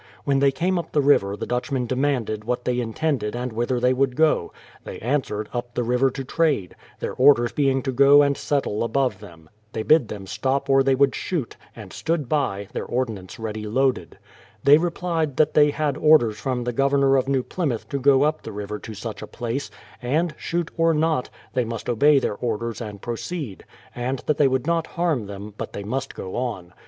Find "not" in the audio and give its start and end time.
20.95-21.29, 24.65-24.87